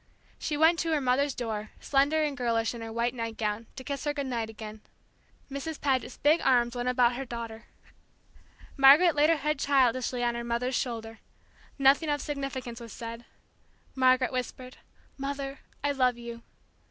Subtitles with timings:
[0.39, 4.03] She went to her mother's door, slender and girlish in her white nightgown, to kiss
[4.05, 4.81] her good night again.
[5.47, 5.79] Mrs.
[5.79, 7.65] Paget's big arms went about her daughter.
[8.75, 11.19] Margaret laid her head childishly on her mother's shoulder.
[11.77, 13.25] Nothing of significance was said.
[13.93, 14.77] Margaret whispered,
[15.19, 16.41] "Mother, I love you!"